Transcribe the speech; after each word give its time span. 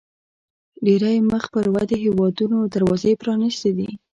ډېری 0.85 1.15
مخ 1.31 1.43
پر 1.53 1.65
ودې 1.75 1.97
هیوادونو 2.05 2.57
دروازې 2.73 3.11
پرانیستې 3.21 3.71
دي. 3.77 3.89